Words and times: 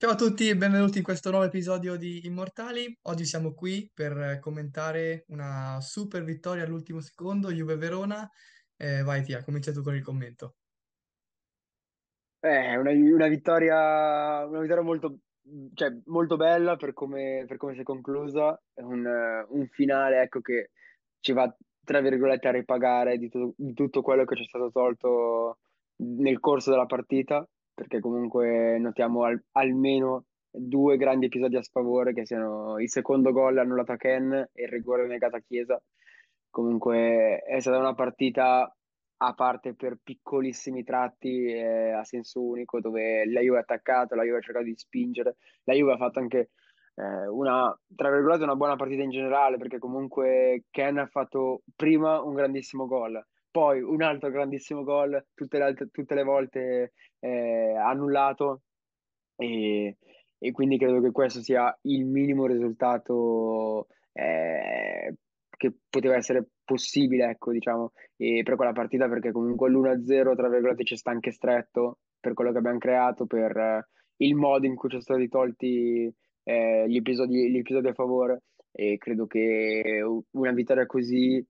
Ciao 0.00 0.10
a 0.10 0.14
tutti 0.14 0.48
e 0.48 0.56
benvenuti 0.56 0.98
in 0.98 1.02
questo 1.02 1.30
nuovo 1.30 1.44
episodio 1.44 1.96
di 1.96 2.24
Immortali. 2.24 2.96
Oggi 3.08 3.24
siamo 3.24 3.52
qui 3.52 3.90
per 3.92 4.38
commentare 4.40 5.24
una 5.30 5.80
super 5.80 6.22
vittoria 6.22 6.62
all'ultimo 6.62 7.00
secondo, 7.00 7.50
Juve-Verona. 7.50 8.30
Eh, 8.76 9.02
vai 9.02 9.24
Tia, 9.24 9.42
comincia 9.42 9.72
tu 9.72 9.82
con 9.82 9.96
il 9.96 10.04
commento. 10.04 10.54
Eh, 12.38 12.76
una, 12.76 12.92
una 12.92 13.26
vittoria, 13.26 14.46
una 14.46 14.60
vittoria 14.60 14.84
molto, 14.84 15.18
cioè, 15.74 15.90
molto 16.04 16.36
bella 16.36 16.76
per 16.76 16.92
come, 16.92 17.44
per 17.48 17.56
come 17.56 17.74
si 17.74 17.80
è 17.80 17.82
conclusa. 17.82 18.56
Un, 18.74 19.04
un 19.48 19.66
finale, 19.66 20.22
ecco, 20.22 20.40
che 20.40 20.70
ci 21.18 21.32
va, 21.32 21.52
tra 21.84 22.00
virgolette, 22.00 22.46
a 22.46 22.52
ripagare 22.52 23.18
di, 23.18 23.28
tu- 23.28 23.52
di 23.56 23.74
tutto 23.74 24.02
quello 24.02 24.24
che 24.24 24.36
ci 24.36 24.44
è 24.44 24.46
stato 24.46 24.70
tolto 24.70 25.58
nel 25.96 26.38
corso 26.38 26.70
della 26.70 26.86
partita, 26.86 27.44
perché 27.78 28.00
comunque 28.00 28.76
notiamo 28.80 29.22
al- 29.22 29.40
almeno 29.52 30.24
due 30.50 30.96
grandi 30.96 31.26
episodi 31.26 31.56
a 31.56 31.62
sfavore, 31.62 32.12
che 32.12 32.26
siano 32.26 32.80
il 32.80 32.90
secondo 32.90 33.30
gol 33.30 33.56
annullato 33.58 33.92
a 33.92 33.96
Ken 33.96 34.32
e 34.52 34.64
il 34.64 34.68
rigore 34.68 35.06
negato 35.06 35.36
a 35.36 35.42
Chiesa. 35.46 35.80
Comunque 36.50 37.38
è 37.38 37.60
stata 37.60 37.78
una 37.78 37.94
partita 37.94 38.74
a 39.20 39.34
parte 39.34 39.74
per 39.76 39.98
piccolissimi 40.02 40.82
tratti 40.82 41.44
eh, 41.44 41.92
a 41.92 42.02
senso 42.02 42.42
unico 42.42 42.80
dove 42.80 43.24
la 43.26 43.40
Juve 43.40 43.58
ha 43.58 43.60
attaccato, 43.60 44.16
la 44.16 44.24
Juve 44.24 44.38
ha 44.38 44.40
cercato 44.40 44.64
di 44.64 44.76
spingere, 44.76 45.36
la 45.62 45.74
Juve 45.74 45.92
ha 45.92 45.96
fatto 45.98 46.18
anche 46.18 46.50
eh, 46.96 47.28
una, 47.28 47.72
tra 47.94 48.10
virgolette, 48.10 48.42
una 48.42 48.56
buona 48.56 48.74
partita 48.74 49.02
in 49.02 49.10
generale 49.10 49.56
perché 49.56 49.78
comunque 49.78 50.64
Ken 50.70 50.98
ha 50.98 51.06
fatto 51.06 51.62
prima 51.76 52.20
un 52.22 52.34
grandissimo 52.34 52.86
gol, 52.88 53.24
poi 53.50 53.80
un 53.82 54.02
altro 54.02 54.30
grandissimo 54.30 54.84
gol, 54.84 55.26
tutte 55.34 55.58
le, 55.58 55.64
altre- 55.64 55.88
tutte 55.90 56.14
le 56.14 56.22
volte 56.24 56.92
eh, 57.18 57.74
annullato. 57.76 58.62
E, 59.36 59.96
e 60.38 60.50
quindi 60.52 60.78
credo 60.78 61.00
che 61.00 61.10
questo 61.10 61.40
sia 61.40 61.76
il 61.82 62.04
minimo 62.06 62.46
risultato 62.46 63.88
eh, 64.12 65.14
che 65.56 65.74
poteva 65.88 66.16
essere 66.16 66.46
possibile, 66.64 67.30
ecco, 67.30 67.50
diciamo, 67.50 67.92
per 68.16 68.56
quella 68.56 68.72
partita, 68.72 69.08
perché 69.08 69.32
comunque 69.32 69.70
l'1-0, 69.70 70.36
tra 70.36 70.48
virgolette, 70.48 70.84
ci 70.84 70.96
sta 70.96 71.10
anche 71.10 71.32
stretto 71.32 71.98
per 72.20 72.34
quello 72.34 72.52
che 72.52 72.58
abbiamo 72.58 72.78
creato, 72.78 73.26
per 73.26 73.56
eh, 73.56 73.88
il 74.18 74.34
modo 74.34 74.66
in 74.66 74.74
cui 74.74 74.88
ci 74.88 75.00
sono 75.00 75.18
stati 75.18 75.28
tolti 75.28 76.12
eh, 76.44 76.84
gli 76.88 76.96
episodi, 76.96 77.50
gli 77.50 77.58
episodi 77.58 77.88
a 77.88 77.94
favore, 77.94 78.42
e 78.70 78.96
credo 78.98 79.26
che 79.26 80.02
una 80.32 80.52
vittoria 80.52 80.86
così 80.86 81.44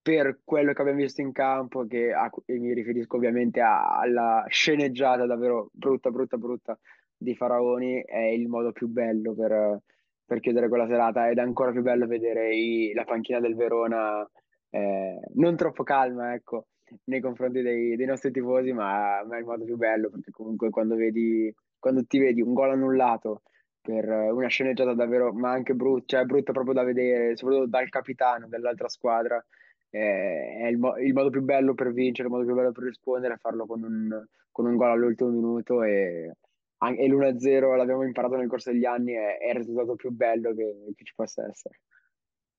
per 0.00 0.40
quello 0.44 0.72
che 0.72 0.80
abbiamo 0.80 1.00
visto 1.00 1.20
in 1.20 1.32
campo, 1.32 1.86
che 1.86 2.12
a- 2.12 2.30
e 2.46 2.58
mi 2.58 2.72
riferisco 2.72 3.16
ovviamente 3.16 3.60
a- 3.60 3.98
alla 3.98 4.44
sceneggiata 4.48 5.26
davvero 5.26 5.68
brutta, 5.72 6.10
brutta, 6.10 6.36
brutta 6.38 6.78
di 7.16 7.34
Faraoni 7.34 8.02
è 8.04 8.18
il 8.20 8.48
modo 8.48 8.72
più 8.72 8.88
bello 8.88 9.34
per, 9.34 9.80
per 10.24 10.40
chiudere 10.40 10.68
quella 10.68 10.86
serata 10.86 11.28
ed 11.28 11.38
è 11.38 11.40
ancora 11.42 11.72
più 11.72 11.82
bello 11.82 12.06
vedere 12.06 12.54
i- 12.54 12.92
la 12.94 13.04
panchina 13.04 13.40
del 13.40 13.56
Verona 13.56 14.28
eh, 14.70 15.18
non 15.34 15.56
troppo 15.56 15.82
calma, 15.82 16.34
ecco, 16.34 16.66
nei 17.04 17.20
confronti 17.20 17.62
dei, 17.62 17.96
dei 17.96 18.06
nostri 18.06 18.30
tifosi, 18.30 18.72
ma, 18.72 19.22
ma 19.26 19.36
è 19.36 19.40
il 19.40 19.44
modo 19.46 19.64
più 19.64 19.76
bello 19.76 20.10
perché 20.10 20.30
comunque 20.30 20.70
quando 20.70 20.94
vedi, 20.96 21.52
quando 21.78 22.04
ti 22.06 22.18
vedi 22.18 22.40
un 22.42 22.52
gol 22.54 22.70
annullato 22.70 23.42
per 23.80 24.06
una 24.08 24.48
sceneggiata 24.48 24.92
davvero, 24.94 25.32
ma 25.32 25.50
anche 25.50 25.74
brutta, 25.74 26.16
cioè 26.18 26.24
brutta 26.26 26.52
proprio 26.52 26.74
da 26.74 26.82
vedere, 26.82 27.36
soprattutto 27.36 27.68
dal 27.68 27.88
capitano 27.88 28.46
dell'altra 28.48 28.88
squadra, 28.88 29.42
eh, 29.90 30.56
è 30.60 30.66
il, 30.68 30.78
mo- 30.78 30.96
il 30.96 31.12
modo 31.12 31.30
più 31.30 31.42
bello 31.42 31.74
per 31.74 31.92
vincere, 31.92 32.28
il 32.28 32.34
modo 32.34 32.46
più 32.46 32.54
bello 32.54 32.72
per 32.72 32.84
rispondere, 32.84 33.34
è 33.34 33.38
farlo 33.38 33.66
con 33.66 33.82
un, 33.82 34.26
con 34.50 34.66
un 34.66 34.76
gol 34.76 34.90
all'ultimo 34.90 35.30
minuto 35.30 35.82
e 35.82 36.32
e 36.80 37.08
l'1-0 37.08 37.74
l'abbiamo 37.74 38.04
imparato 38.04 38.36
nel 38.36 38.46
corso 38.48 38.70
degli 38.70 38.84
anni, 38.84 39.12
è, 39.12 39.38
è 39.38 39.48
il 39.50 39.56
risultato 39.56 39.96
più 39.96 40.10
bello 40.12 40.54
che, 40.54 40.92
che 40.94 41.04
ci 41.04 41.12
possa 41.14 41.44
essere. 41.48 41.80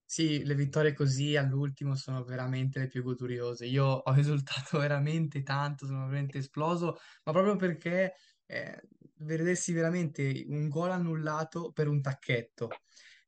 Sì, 0.03 0.43
le 0.43 0.55
vittorie 0.55 0.93
così 0.93 1.35
all'ultimo 1.35 1.95
sono 1.95 2.23
veramente 2.23 2.79
le 2.79 2.87
più 2.87 3.03
goduriose. 3.03 3.65
Io 3.67 3.85
ho 4.03 4.15
esultato 4.17 4.79
veramente 4.79 5.43
tanto, 5.43 5.85
sono 5.85 5.99
veramente 6.07 6.39
esploso, 6.39 6.97
ma 7.23 7.31
proprio 7.31 7.55
perché 7.55 8.15
eh, 8.45 8.81
vedessi 9.17 9.71
veramente 9.71 10.45
un 10.47 10.67
gol 10.67 10.91
annullato 10.91 11.71
per 11.71 11.87
un 11.87 12.01
tacchetto, 12.01 12.69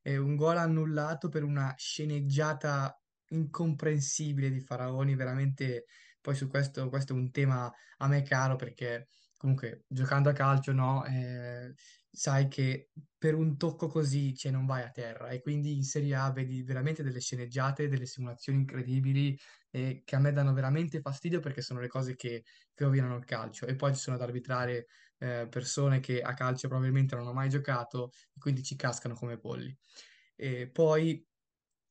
eh, 0.02 0.16
un 0.16 0.34
gol 0.34 0.56
annullato 0.56 1.28
per 1.28 1.44
una 1.44 1.72
sceneggiata 1.76 3.01
incomprensibile 3.32 4.50
di 4.50 4.60
Faraoni, 4.60 5.14
veramente 5.14 5.84
poi 6.20 6.34
su 6.34 6.48
questo, 6.48 6.88
questo 6.88 7.12
è 7.12 7.16
un 7.16 7.30
tema 7.30 7.70
a 7.98 8.06
me 8.08 8.22
caro 8.22 8.56
perché 8.56 9.08
comunque 9.36 9.84
giocando 9.88 10.28
a 10.28 10.32
calcio, 10.32 10.72
no, 10.72 11.04
eh, 11.04 11.72
sai 12.10 12.46
che 12.48 12.90
per 13.18 13.34
un 13.34 13.56
tocco 13.56 13.88
così, 13.88 14.34
cioè, 14.34 14.52
non 14.52 14.66
vai 14.66 14.82
a 14.82 14.90
terra 14.90 15.30
e 15.30 15.40
quindi 15.40 15.74
in 15.74 15.82
Serie 15.84 16.14
A 16.14 16.30
vedi 16.30 16.62
veramente 16.62 17.02
delle 17.02 17.20
sceneggiate, 17.20 17.88
delle 17.88 18.06
simulazioni 18.06 18.58
incredibili 18.58 19.36
eh, 19.70 20.02
che 20.04 20.16
a 20.16 20.18
me 20.20 20.32
danno 20.32 20.52
veramente 20.52 21.00
fastidio 21.00 21.40
perché 21.40 21.62
sono 21.62 21.80
le 21.80 21.88
cose 21.88 22.14
che, 22.14 22.44
che 22.74 22.84
rovinano 22.84 23.16
il 23.16 23.24
calcio 23.24 23.66
e 23.66 23.74
poi 23.74 23.94
ci 23.94 24.00
sono 24.00 24.16
ad 24.16 24.22
arbitrare 24.22 24.86
eh, 25.18 25.46
persone 25.48 26.00
che 26.00 26.20
a 26.20 26.34
calcio 26.34 26.68
probabilmente 26.68 27.14
non 27.14 27.24
hanno 27.24 27.34
mai 27.34 27.48
giocato 27.48 28.10
e 28.34 28.38
quindi 28.38 28.62
ci 28.62 28.76
cascano 28.76 29.14
come 29.14 29.38
polli. 29.38 29.76
E 30.36 30.70
poi 30.70 31.24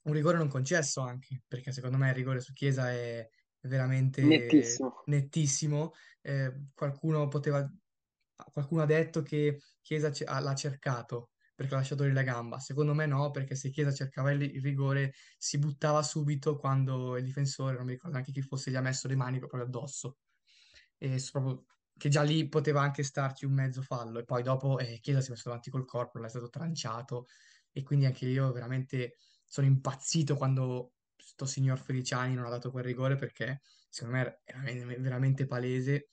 un 0.03 0.13
rigore 0.13 0.37
non 0.37 0.47
concesso 0.49 1.01
anche, 1.01 1.43
perché 1.47 1.71
secondo 1.71 1.97
me 1.97 2.09
il 2.09 2.15
rigore 2.15 2.39
su 2.39 2.53
Chiesa 2.53 2.91
è 2.91 3.27
veramente 3.61 4.21
Nettissimo. 4.29 4.93
nettissimo. 5.05 5.91
Eh, 6.21 6.69
qualcuno 6.73 7.27
poteva, 7.27 7.67
qualcuno 8.51 8.81
ha 8.81 8.85
detto 8.85 9.21
che 9.21 9.59
Chiesa 9.81 10.11
ce- 10.11 10.25
ha- 10.25 10.39
l'ha 10.39 10.55
cercato 10.55 11.31
perché 11.55 11.73
ha 11.75 11.77
lasciato 11.77 12.03
lì 12.05 12.11
la 12.13 12.23
gamba. 12.23 12.59
Secondo 12.59 12.93
me 12.93 13.05
no, 13.05 13.29
perché 13.31 13.55
se 13.55 13.69
Chiesa 13.69 13.93
cercava 13.93 14.31
il, 14.31 14.41
il 14.41 14.61
rigore 14.61 15.13
si 15.37 15.59
buttava 15.59 16.01
subito 16.03 16.57
quando 16.57 17.17
il 17.17 17.23
difensore, 17.23 17.75
non 17.75 17.85
mi 17.85 17.91
ricordo 17.93 18.15
neanche 18.17 18.31
chi 18.31 18.41
fosse, 18.41 18.71
gli 18.71 18.75
ha 18.75 18.81
messo 18.81 19.07
le 19.07 19.15
mani 19.15 19.37
proprio 19.39 19.63
addosso. 19.63 20.17
E 20.97 21.17
proprio- 21.31 21.65
che 21.97 22.09
già 22.09 22.21
lì 22.23 22.47
poteva 22.47 22.81
anche 22.81 23.03
starci 23.03 23.45
un 23.45 23.53
mezzo 23.53 23.81
fallo 23.81 24.19
e 24.19 24.23
poi 24.23 24.41
dopo 24.43 24.79
eh, 24.79 24.99
Chiesa 25.01 25.21
si 25.21 25.27
è 25.27 25.31
messo 25.31 25.49
davanti 25.49 25.69
col 25.69 25.85
corpo, 25.85 26.19
l'è 26.19 26.29
stato 26.29 26.49
tranciato 26.49 27.25
e 27.71 27.83
quindi 27.83 28.05
anche 28.05 28.25
io 28.27 28.51
veramente 28.51 29.15
sono 29.51 29.67
impazzito 29.67 30.37
quando 30.37 30.93
sto 31.17 31.45
signor 31.45 31.77
Feliciani 31.77 32.35
non 32.35 32.45
ha 32.45 32.49
dato 32.49 32.71
quel 32.71 32.85
rigore 32.85 33.17
perché 33.17 33.59
secondo 33.89 34.17
me 34.17 34.41
era 34.45 34.61
veramente 34.97 35.45
palese. 35.45 36.07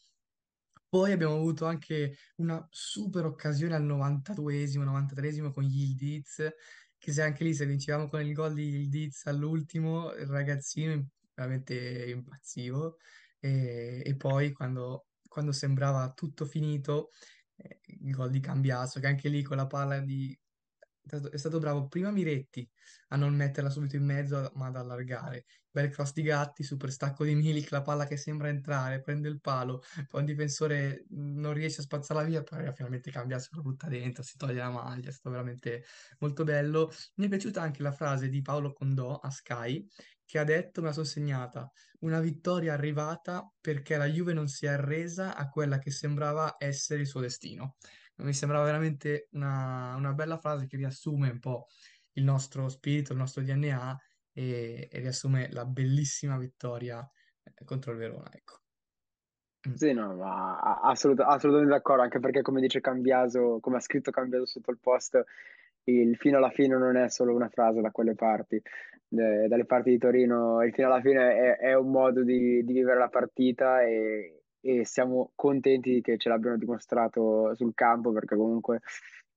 Poi 0.88 1.12
abbiamo 1.12 1.34
avuto 1.34 1.65
anche 1.65 2.16
una 2.38 2.66
super 2.69 3.27
occasione 3.27 3.77
al 3.77 3.84
92esimo, 3.84 4.82
93esimo 4.82 5.53
con 5.53 5.62
Yildiz, 5.62 6.50
che 6.98 7.12
se 7.12 7.22
anche 7.22 7.44
lì 7.44 7.54
se 7.54 7.65
vincevamo 7.65 8.09
con 8.09 8.22
il 8.22 8.32
gol 8.32 8.54
di 8.54 8.71
Yildiz 8.71 9.27
all'ultimo, 9.27 10.12
il 10.15 10.27
ragazzino 10.27 11.10
veramente 11.32 12.10
impazzivo. 12.10 12.97
E, 13.38 14.03
e 14.04 14.16
poi 14.16 14.50
quando, 14.50 15.06
quando 15.28 15.53
sembrava 15.53 16.12
tutto 16.12 16.44
finito, 16.44 17.10
eh, 17.54 17.81
il 17.84 18.10
gol 18.10 18.31
di 18.31 18.41
Cambiaso, 18.41 18.98
che 18.98 19.06
anche 19.06 19.28
lì 19.28 19.43
con 19.43 19.59
la 19.59 19.66
palla 19.69 20.00
di... 20.00 20.37
È 21.08 21.36
stato, 21.36 21.58
bravo 21.58 21.86
prima 21.88 22.10
Miretti 22.10 22.69
a 23.08 23.16
non 23.16 23.34
metterla 23.34 23.70
subito 23.70 23.96
in 23.96 24.04
mezzo, 24.04 24.50
ma 24.54 24.66
ad 24.66 24.76
allargare. 24.76 25.44
Bel 25.70 25.91
cross 25.91 26.12
di 26.12 26.22
Gatti, 26.22 26.62
super 26.62 26.91
stacco 26.91 27.24
di 27.24 27.34
Milik, 27.34 27.70
la 27.70 27.82
palla 27.82 28.06
che 28.06 28.16
sembra 28.16 28.48
entrare, 28.48 29.00
prende 29.00 29.28
il 29.28 29.41
palo, 29.41 29.82
poi 30.08 30.20
un 30.20 30.26
difensore 30.26 31.04
non 31.10 31.52
riesce 31.52 31.80
a 31.80 31.84
spazzarla 31.84 32.22
via, 32.24 32.42
poi 32.42 32.70
finalmente 32.74 33.10
cambia, 33.10 33.38
se 33.38 33.48
la 33.52 33.60
butta 33.60 33.86
dentro, 33.88 34.22
si 34.22 34.36
toglie 34.36 34.54
la 34.54 34.70
maglia, 34.70 35.08
è 35.08 35.12
stato 35.12 35.30
veramente 35.30 35.84
molto 36.18 36.44
bello. 36.44 36.91
Mi 37.16 37.26
è 37.26 37.28
piaciuta 37.28 37.62
anche 37.62 37.82
la 37.82 37.92
frase 37.92 38.28
di 38.28 38.42
Paolo 38.42 38.72
Condò 38.72 39.16
a 39.16 39.30
Sky, 39.30 39.86
che 40.24 40.38
ha 40.38 40.44
detto, 40.44 40.80
me 40.80 40.88
la 40.88 40.92
sono 40.92 41.06
segnata, 41.06 41.70
una 42.00 42.20
vittoria 42.20 42.74
arrivata 42.74 43.50
perché 43.60 43.97
la 43.97 44.06
Juve 44.06 44.34
non 44.34 44.48
si 44.48 44.66
è 44.66 44.70
arresa 44.70 45.34
a 45.34 45.48
quella 45.48 45.78
che 45.78 45.91
sembrava 45.91 46.56
essere 46.58 47.00
il 47.00 47.06
suo 47.06 47.20
destino. 47.20 47.76
Mi 48.18 48.32
sembrava 48.32 48.64
veramente 48.64 49.28
una, 49.32 49.94
una 49.96 50.12
bella 50.12 50.38
frase 50.38 50.66
che 50.66 50.76
riassume 50.76 51.30
un 51.30 51.38
po' 51.38 51.66
il 52.12 52.24
nostro 52.24 52.68
spirito, 52.68 53.12
il 53.12 53.18
nostro 53.18 53.42
DNA 53.42 53.97
e, 54.32 54.88
e 54.91 54.98
riassume 54.98 55.50
la 55.53 55.65
bellissima 55.65 56.36
vittoria 56.36 57.09
eh, 57.42 57.65
contro 57.65 57.92
il 57.92 57.98
Verona, 57.98 58.28
ecco. 58.32 58.60
Mm. 59.68 59.74
Sì, 59.74 59.92
no, 59.92 60.15
ma 60.15 60.80
assolut- 60.80 61.20
assolutamente 61.20 61.74
d'accordo, 61.74 62.03
anche 62.03 62.20
perché 62.20 62.42
come 62.42 62.60
dice 62.60 62.80
Cambiaso, 62.80 63.59
come 63.60 63.76
ha 63.76 63.80
scritto 63.80 64.10
Cambiaso 64.10 64.47
sotto 64.47 64.71
il 64.71 64.78
post, 64.80 65.22
il 65.84 66.16
fino 66.16 66.36
alla 66.36 66.50
fine 66.50 66.76
non 66.76 66.97
è 66.97 67.09
solo 67.09 67.34
una 67.34 67.48
frase 67.48 67.80
da 67.80 67.91
quelle 67.91 68.14
parti, 68.14 68.60
Eh, 69.10 69.47
dalle 69.48 69.64
parti 69.64 69.91
di 69.91 69.98
Torino, 69.98 70.62
il 70.62 70.72
fino 70.74 70.86
alla 70.88 71.00
fine 71.00 71.56
è, 71.56 71.56
è 71.71 71.74
un 71.74 71.91
modo 71.91 72.22
di, 72.22 72.62
di 72.62 72.72
vivere 72.74 72.98
la 72.98 73.09
partita 73.09 73.82
e, 73.82 74.37
e 74.60 74.84
siamo 74.84 75.33
contenti 75.34 76.01
che 76.01 76.16
ce 76.19 76.28
l'abbiano 76.28 76.57
dimostrato 76.57 77.55
sul 77.55 77.75
campo, 77.75 78.13
perché 78.13 78.37
comunque 78.37 78.81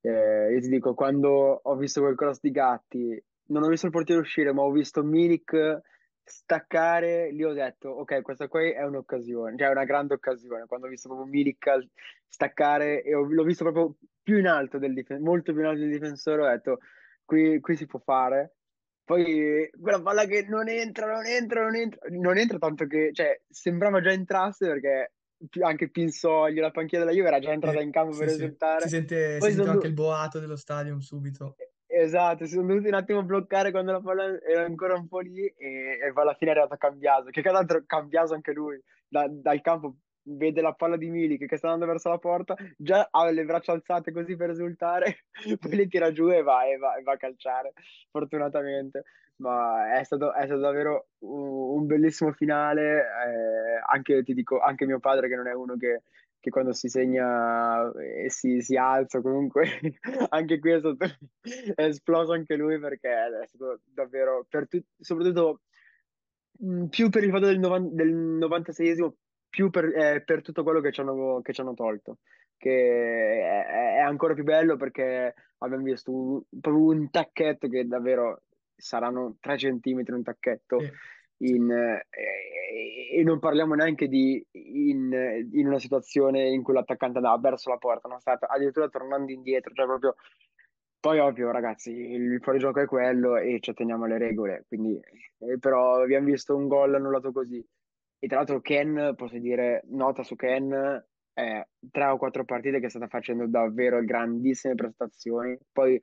eh, 0.02 0.54
io 0.54 0.60
ti 0.60 0.70
dico, 0.70 0.94
quando 0.94 1.60
ho 1.64 1.76
visto 1.76 2.02
quel 2.02 2.16
cross 2.16 2.40
di 2.42 2.52
Gatti, 2.52 3.24
non 3.48 3.64
ho 3.64 3.68
visto 3.68 3.86
il 3.86 3.92
portiere 3.92 4.22
uscire, 4.22 4.54
ma 4.54 4.62
ho 4.62 4.72
visto 4.72 5.04
Milik 5.04 5.82
staccare, 6.24 7.32
lì 7.32 7.44
ho 7.44 7.54
detto, 7.54 7.90
ok, 7.90 8.22
questa 8.22 8.48
qui 8.48 8.72
è 8.72 8.84
un'occasione, 8.84 9.58
cioè 9.58 9.68
è 9.68 9.72
una 9.72 9.84
grande 9.84 10.14
occasione. 10.14 10.66
Quando 10.66 10.88
ho 10.88 10.90
visto 10.90 11.10
proprio 11.10 11.28
Milik 11.28 11.88
staccare 12.28 13.04
e 13.04 13.14
ho- 13.14 13.28
l'ho 13.30 13.44
visto 13.44 13.64
proprio 13.64 13.96
più 14.24 14.38
in 14.38 14.48
alto 14.48 14.78
del 14.78 14.94
difensore, 14.94 15.28
molto 15.28 15.52
più 15.52 15.62
in 15.62 15.68
alto 15.68 15.82
del 15.82 15.92
difensore, 15.92 16.42
ho 16.42 16.48
detto, 16.48 16.80
qui, 17.26 17.60
qui 17.60 17.76
si 17.76 17.86
può 17.86 18.00
fare. 18.00 18.56
Poi 19.04 19.70
quella 19.80 20.02
palla 20.02 20.26
che 20.26 20.46
non 20.48 20.70
entra, 20.70 21.12
non 21.12 21.26
entra, 21.26 21.64
non 21.64 21.76
entra, 21.76 22.00
non 22.10 22.38
entra 22.38 22.58
tanto 22.58 22.86
che, 22.86 23.10
cioè, 23.14 23.42
sembrava 23.50 24.00
già 24.02 24.12
entrasse 24.12 24.68
perché 24.68 25.14
anche 25.62 25.90
Pinsoglio, 25.90 26.62
la 26.62 26.72
panchina 26.72 27.04
della 27.04 27.16
Juve 27.16 27.28
era 27.28 27.40
già 27.40 27.52
entrata 27.52 27.80
Sì, 27.80 27.84
in 27.84 27.92
campo 27.92 28.14
sì, 28.14 28.20
per 28.20 28.30
sì. 28.30 28.36
Si 28.36 28.44
esultare. 28.44 28.88
sente, 28.88 29.42
si 29.42 29.52
sente 29.52 29.70
anche 29.70 29.88
il 29.88 29.94
boato 29.94 30.40
dello 30.40 30.56
stadium 30.56 31.00
subito. 31.00 31.56
Esatto, 31.88 32.46
si 32.46 32.54
sono 32.54 32.68
dovuti 32.68 32.88
un 32.88 32.94
attimo 32.94 33.24
bloccare 33.24 33.72
quando 33.72 33.92
la 33.92 34.00
palla 34.00 34.40
era 34.42 34.64
ancora 34.64 34.94
un 34.94 35.08
po' 35.08 35.20
lì 35.20 35.46
e, 35.46 36.00
e 36.02 36.12
alla 36.14 36.36
fine 36.36 36.52
è 36.52 36.54
arrivato 36.54 36.78
Cambiaso, 36.78 37.30
che 37.32 37.42
tra 37.42 37.52
l'altro 37.52 37.84
Cambiaso 37.86 38.34
anche 38.34 38.54
lui 38.54 38.82
da- 39.08 39.28
dal 39.30 39.60
campo 39.62 39.96
vede 40.24 40.62
la 40.62 40.74
palla 40.74 40.98
di 40.98 41.10
Milik 41.10 41.48
che 41.48 41.58
sta 41.58 41.68
andando 41.68 41.92
verso 41.92 42.10
la 42.10 42.18
porta, 42.18 42.56
già 42.78 43.08
ha 43.10 43.30
le 43.30 43.46
braccia 43.46 43.72
alzate 43.72 44.12
così 44.12 44.36
per 44.36 44.52
esultare, 44.52 45.26
poi 45.60 45.76
le 45.76 45.88
tira 45.88 46.12
giù 46.12 46.30
e 46.30 46.42
va, 46.42 46.66
e 46.66 46.78
va, 46.78 46.96
e 46.96 47.04
va 47.04 47.14
a 47.14 47.18
calciare, 47.18 47.74
fortunatamente. 48.10 49.04
Ma 49.38 49.98
è 49.98 50.04
stato, 50.04 50.34
è 50.34 50.46
stato 50.46 50.60
davvero 50.60 51.08
un, 51.20 51.88
bellissimo 51.88 52.32
finale, 52.32 53.00
eh, 53.00 53.82
anche, 53.88 54.22
ti 54.22 54.36
dico, 54.36 54.60
anche 54.60 54.86
mio 54.86 55.00
padre 55.00 55.28
che 55.28 55.36
non 55.36 55.48
è 55.48 55.54
uno 55.54 55.76
che 55.78 56.04
che 56.42 56.50
quando 56.50 56.74
si 56.74 56.90
segna 56.90 57.92
e 57.94 58.30
si, 58.32 58.62
si 58.62 58.76
alza, 58.76 59.22
comunque 59.22 59.64
anche 60.30 60.60
qui 60.60 60.72
è 60.72 60.80
stato 60.80 60.98
è 61.76 61.84
esploso 61.84 62.34
anche 62.34 62.56
lui 62.56 62.80
perché 62.80 63.10
è 63.10 63.48
stato 63.48 63.82
davvero, 63.86 64.46
per 64.50 64.68
tu- 64.68 64.84
soprattutto 65.00 65.62
più 66.90 67.10
per 67.10 67.24
il 67.24 67.30
fatto 67.30 67.46
del, 67.46 67.60
novan- 67.60 67.94
del 67.96 68.14
96esimo, 68.14 69.12
più 69.52 69.70
per, 69.70 69.86
eh, 69.86 70.24
per 70.24 70.42
tutto 70.42 70.64
quello 70.64 70.80
che 70.80 70.92
ci 70.92 71.02
hanno, 71.02 71.42
che 71.44 71.54
ci 71.54 71.62
hanno 71.62 71.76
tolto, 71.76 72.20
che 72.58 73.42
è, 73.42 73.98
è 73.98 74.00
ancora 74.00 74.34
più 74.34 74.44
bello 74.44 74.78
perché 74.78 75.36
abbiamo 75.60 75.84
visto 75.84 76.12
un, 76.12 76.42
proprio 76.60 76.86
un 76.86 77.12
tacchetto 77.12 77.68
che 77.68 77.86
davvero 77.86 78.44
saranno 78.76 79.36
3 79.40 79.58
centimetri 79.58 80.16
un 80.16 80.24
tacchetto 80.24 80.80
sì. 80.80 81.50
in, 81.50 81.70
eh, 81.70 82.08
e 83.14 83.24
non 83.24 83.40
parliamo 83.40 83.76
neanche 83.76 84.08
di 84.08 84.44
in, 84.52 85.48
in 85.52 85.68
una 85.68 85.80
situazione 85.80 86.48
in 86.48 86.64
cui 86.64 86.74
l'attaccante 86.74 87.18
andava 87.18 87.38
verso 87.38 87.70
la 87.70 87.78
porta, 87.78 88.08
non 88.08 88.22
sta 88.22 88.40
addirittura 88.40 88.88
tornando 88.88 89.32
indietro, 89.32 89.74
cioè 89.74 89.86
proprio 89.86 90.16
poi 90.98 91.20
ovvio 91.20 91.52
ragazzi, 91.52 91.92
il 91.92 92.40
fuorigioco 92.42 92.80
è 92.80 92.86
quello 92.86 93.36
e 93.36 93.60
ci 93.60 93.72
atteniamo 93.72 94.06
alle 94.06 94.20
regole, 94.20 94.66
quindi 94.68 94.98
eh, 95.40 95.58
però 95.60 96.02
abbiamo 96.02 96.28
visto 96.28 96.56
un 96.56 96.68
gol 96.68 96.94
annullato 96.96 97.32
così. 97.32 97.62
E 98.24 98.28
tra 98.28 98.38
l'altro 98.38 98.62
Ken, 98.62 99.16
posso 99.18 99.40
dire, 99.40 99.82
nota 99.88 100.22
su 100.22 100.36
Ken, 100.36 101.04
è 101.34 101.68
tre 101.90 102.06
o 102.06 102.18
quattro 102.18 102.46
partite 102.46 102.80
che 102.80 102.88
sta 102.88 103.08
facendo 103.08 103.48
davvero 103.48 104.00
grandissime 104.04 104.76
prestazioni. 104.76 105.58
Poi 105.72 106.00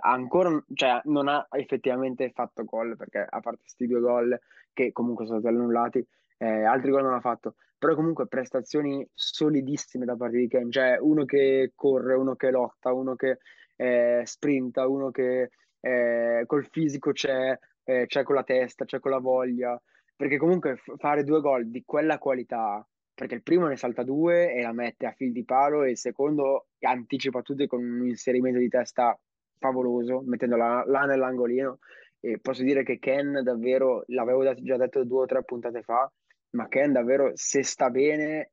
ancora, 0.00 0.60
cioè, 0.74 1.00
non 1.04 1.28
ha 1.28 1.46
effettivamente 1.50 2.28
fatto 2.30 2.64
gol, 2.64 2.96
perché 2.96 3.20
a 3.20 3.38
parte 3.38 3.60
questi 3.60 3.86
due 3.86 4.00
gol 4.00 4.36
che 4.72 4.90
comunque 4.90 5.26
sono 5.26 5.38
stati 5.38 5.54
annullati, 5.54 6.04
eh, 6.38 6.64
altri 6.64 6.90
gol 6.90 7.04
non 7.04 7.14
ha 7.14 7.20
fatto. 7.20 7.54
Però 7.78 7.94
comunque 7.94 8.26
prestazioni 8.26 9.08
solidissime 9.14 10.04
da 10.04 10.16
parte 10.16 10.38
di 10.38 10.48
Ken, 10.48 10.72
cioè 10.72 10.98
uno 10.98 11.24
che 11.24 11.70
corre, 11.76 12.14
uno 12.14 12.34
che 12.34 12.50
lotta, 12.50 12.92
uno 12.92 13.14
che 13.14 13.38
eh, 13.76 14.22
sprinta, 14.24 14.88
uno 14.88 15.12
che 15.12 15.50
eh, 15.78 16.42
col 16.46 16.66
fisico 16.66 17.12
c'è, 17.12 17.56
eh, 17.84 18.06
c'è 18.06 18.24
con 18.24 18.34
la 18.34 18.42
testa, 18.42 18.84
c'è 18.84 18.98
con 18.98 19.12
la 19.12 19.18
voglia 19.18 19.80
perché 20.20 20.36
comunque 20.36 20.76
fare 20.98 21.24
due 21.24 21.40
gol 21.40 21.70
di 21.70 21.82
quella 21.82 22.18
qualità, 22.18 22.86
perché 23.14 23.36
il 23.36 23.42
primo 23.42 23.68
ne 23.68 23.78
salta 23.78 24.02
due 24.02 24.52
e 24.52 24.60
la 24.60 24.74
mette 24.74 25.06
a 25.06 25.12
fil 25.12 25.32
di 25.32 25.46
palo 25.46 25.82
e 25.82 25.92
il 25.92 25.96
secondo 25.96 26.66
anticipa 26.80 27.40
tutti 27.40 27.66
con 27.66 27.82
un 27.82 28.06
inserimento 28.06 28.58
di 28.58 28.68
testa 28.68 29.18
favoloso, 29.58 30.20
mettendola 30.26 30.84
là 30.84 31.06
nell'angolino. 31.06 31.78
E 32.20 32.38
posso 32.38 32.62
dire 32.62 32.82
che 32.82 32.98
Ken 32.98 33.40
davvero, 33.42 34.02
l'avevo 34.08 34.42
già 34.56 34.76
detto 34.76 35.04
due 35.04 35.22
o 35.22 35.24
tre 35.24 35.42
puntate 35.42 35.80
fa, 35.80 36.12
ma 36.50 36.68
Ken 36.68 36.92
davvero, 36.92 37.30
se 37.32 37.62
sta 37.62 37.88
bene, 37.88 38.50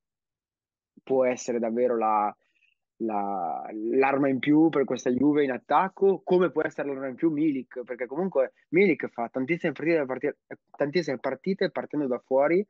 può 1.04 1.25
essere 1.25 1.60
davvero 1.60 1.98
la, 1.98 2.34
la- 2.97 3.69
l'arma 3.71 4.27
in 4.29 4.39
più 4.39 4.69
per 4.69 4.83
questa 4.85 5.09
Juve 5.11 5.44
in 5.44 5.51
attacco, 5.51 6.21
come 6.23 6.51
può 6.51 6.63
essere 6.63 6.88
l'arma 6.88 7.07
in 7.07 7.15
più 7.15 7.29
Milik, 7.29 7.83
perché 7.83 8.05
comunque 8.05 8.53
Milik 8.69 9.07
fa 9.09 9.29
tantissime 9.29 9.73
partite, 9.73 10.05
partite- 10.05 10.38
tantissime 10.75 11.17
partite 11.19 11.69
partendo 11.69 12.07
da 12.07 12.19
fuori, 12.19 12.65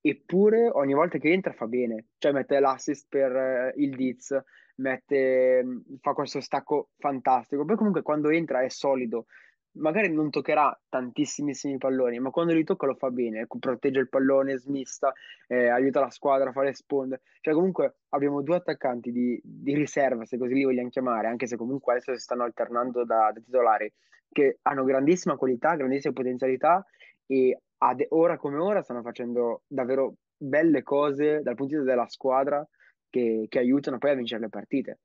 eppure 0.00 0.68
ogni 0.72 0.94
volta 0.94 1.18
che 1.18 1.30
entra 1.30 1.52
fa 1.52 1.66
bene, 1.66 2.06
cioè 2.18 2.32
mette 2.32 2.58
l'assist 2.58 3.06
per 3.08 3.34
eh, 3.34 3.72
il 3.76 3.94
Diz, 3.94 4.36
mette, 4.76 5.64
fa 6.00 6.12
questo 6.12 6.40
stacco 6.40 6.90
fantastico, 6.98 7.64
poi 7.64 7.76
comunque 7.76 8.02
quando 8.02 8.30
entra 8.30 8.62
è 8.62 8.68
solido, 8.68 9.26
magari 9.74 10.12
non 10.12 10.30
toccherà 10.30 10.78
tantissimissimi 10.88 11.78
palloni, 11.78 12.18
ma 12.18 12.30
quando 12.30 12.52
li 12.52 12.64
tocca 12.64 12.86
lo 12.86 12.94
fa 12.94 13.10
bene, 13.10 13.46
protegge 13.46 14.00
il 14.00 14.08
pallone, 14.08 14.58
smista, 14.58 15.12
eh, 15.46 15.68
aiuta 15.68 16.00
la 16.00 16.10
squadra 16.10 16.50
a 16.50 16.52
fare 16.52 16.74
sponde. 16.74 17.22
Cioè, 17.40 17.54
comunque 17.54 17.96
abbiamo 18.10 18.42
due 18.42 18.56
attaccanti 18.56 19.10
di, 19.12 19.40
di 19.42 19.74
riserva, 19.74 20.24
se 20.24 20.36
così 20.36 20.54
li 20.54 20.64
vogliamo 20.64 20.88
chiamare, 20.88 21.28
anche 21.28 21.46
se 21.46 21.56
comunque 21.56 21.94
adesso 21.94 22.12
si 22.12 22.20
stanno 22.20 22.44
alternando 22.44 23.04
da, 23.04 23.30
da 23.32 23.40
titolari, 23.40 23.92
che 24.30 24.58
hanno 24.62 24.84
grandissima 24.84 25.36
qualità, 25.36 25.74
grandissima 25.74 26.12
potenzialità 26.12 26.84
e 27.26 27.58
ad, 27.78 28.04
ora 28.10 28.36
come 28.36 28.58
ora 28.58 28.82
stanno 28.82 29.02
facendo 29.02 29.62
davvero 29.66 30.14
belle 30.36 30.82
cose 30.82 31.42
dal 31.42 31.54
punto 31.54 31.74
di 31.74 31.78
vista 31.78 31.94
della 31.94 32.08
squadra 32.08 32.66
che, 33.08 33.46
che 33.48 33.58
aiutano 33.58 33.98
poi 33.98 34.10
a 34.10 34.14
vincere 34.14 34.40
le 34.40 34.48
partite, 34.48 35.00